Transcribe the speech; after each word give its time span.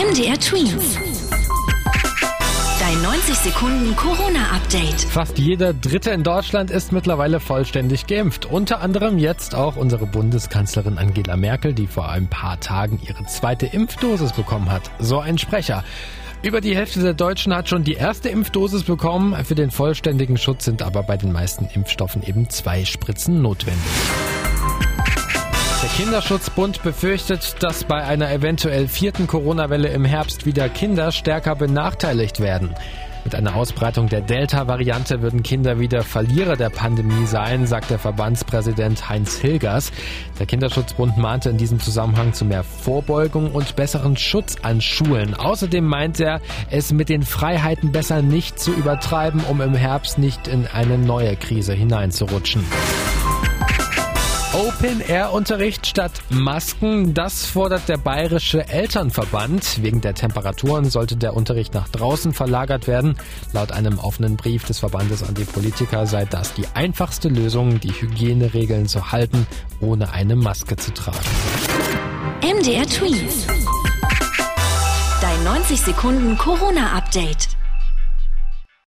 MDR 0.00 0.40
Twins. 0.40 0.98
Dein 2.80 3.02
90 3.02 3.34
Sekunden 3.34 3.94
Corona-Update. 3.96 5.02
Fast 5.02 5.38
jeder 5.38 5.74
Dritte 5.74 6.08
in 6.08 6.22
Deutschland 6.22 6.70
ist 6.70 6.90
mittlerweile 6.90 7.38
vollständig 7.38 8.06
geimpft. 8.06 8.46
Unter 8.46 8.80
anderem 8.80 9.18
jetzt 9.18 9.54
auch 9.54 9.76
unsere 9.76 10.06
Bundeskanzlerin 10.06 10.96
Angela 10.96 11.36
Merkel, 11.36 11.74
die 11.74 11.86
vor 11.86 12.08
ein 12.08 12.28
paar 12.28 12.58
Tagen 12.60 12.98
ihre 13.06 13.26
zweite 13.26 13.66
Impfdosis 13.66 14.32
bekommen 14.32 14.72
hat. 14.72 14.90
So 15.00 15.18
ein 15.18 15.36
Sprecher. 15.36 15.84
Über 16.42 16.62
die 16.62 16.74
Hälfte 16.74 17.00
der 17.00 17.12
Deutschen 17.12 17.54
hat 17.54 17.68
schon 17.68 17.84
die 17.84 17.92
erste 17.92 18.30
Impfdosis 18.30 18.84
bekommen. 18.84 19.36
Für 19.44 19.54
den 19.54 19.70
vollständigen 19.70 20.38
Schutz 20.38 20.64
sind 20.64 20.80
aber 20.80 21.02
bei 21.02 21.18
den 21.18 21.30
meisten 21.30 21.66
Impfstoffen 21.74 22.22
eben 22.22 22.48
zwei 22.48 22.86
Spritzen 22.86 23.42
notwendig. 23.42 23.82
Der 25.90 26.06
Kinderschutzbund 26.06 26.82
befürchtet, 26.82 27.56
dass 27.62 27.84
bei 27.84 28.02
einer 28.02 28.30
eventuell 28.32 28.88
vierten 28.88 29.26
Corona-Welle 29.26 29.88
im 29.88 30.04
Herbst 30.04 30.46
wieder 30.46 30.68
Kinder 30.68 31.12
stärker 31.12 31.56
benachteiligt 31.56 32.40
werden. 32.40 32.74
Mit 33.24 33.34
einer 33.34 33.54
Ausbreitung 33.54 34.08
der 34.08 34.22
Delta-Variante 34.22 35.20
würden 35.20 35.42
Kinder 35.42 35.78
wieder 35.78 36.02
Verlierer 36.02 36.56
der 36.56 36.70
Pandemie 36.70 37.26
sein, 37.26 37.66
sagt 37.66 37.90
der 37.90 37.98
Verbandspräsident 37.98 39.10
Heinz 39.10 39.36
Hilgers. 39.36 39.92
Der 40.38 40.46
Kinderschutzbund 40.46 41.18
mahnte 41.18 41.50
in 41.50 41.58
diesem 41.58 41.80
Zusammenhang 41.80 42.32
zu 42.32 42.46
mehr 42.46 42.64
Vorbeugung 42.64 43.50
und 43.50 43.76
besseren 43.76 44.16
Schutz 44.16 44.56
an 44.62 44.80
Schulen. 44.80 45.34
Außerdem 45.34 45.84
meint 45.84 46.18
er, 46.18 46.40
es 46.70 46.92
mit 46.92 47.10
den 47.10 47.22
Freiheiten 47.22 47.92
besser 47.92 48.22
nicht 48.22 48.58
zu 48.58 48.72
übertreiben, 48.72 49.42
um 49.50 49.60
im 49.60 49.74
Herbst 49.74 50.18
nicht 50.18 50.48
in 50.48 50.66
eine 50.66 50.96
neue 50.96 51.36
Krise 51.36 51.74
hineinzurutschen. 51.74 52.64
Open-Air-Unterricht 54.52 55.86
statt 55.86 56.10
Masken, 56.28 57.14
das 57.14 57.46
fordert 57.46 57.88
der 57.88 57.98
Bayerische 57.98 58.66
Elternverband. 58.68 59.80
Wegen 59.82 60.00
der 60.00 60.14
Temperaturen 60.14 60.90
sollte 60.90 61.16
der 61.16 61.34
Unterricht 61.34 61.72
nach 61.72 61.88
draußen 61.88 62.32
verlagert 62.32 62.88
werden. 62.88 63.16
Laut 63.52 63.70
einem 63.70 64.00
offenen 64.00 64.36
Brief 64.36 64.64
des 64.64 64.80
Verbandes 64.80 65.22
an 65.22 65.34
die 65.34 65.44
Politiker 65.44 66.04
sei 66.06 66.24
das 66.24 66.52
die 66.52 66.66
einfachste 66.74 67.28
Lösung, 67.28 67.78
die 67.78 67.92
Hygieneregeln 67.92 68.88
zu 68.88 69.12
halten, 69.12 69.46
ohne 69.80 70.10
eine 70.10 70.34
Maske 70.34 70.74
zu 70.74 70.92
tragen. 70.92 71.18
MDR 72.42 72.86
Twins. 72.86 73.46
Dein 75.20 75.44
90 75.44 75.80
Sekunden 75.80 76.36
Corona-Update. 76.36 77.59